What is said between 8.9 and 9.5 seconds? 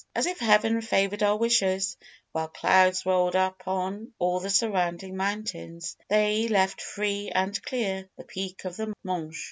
Mönch.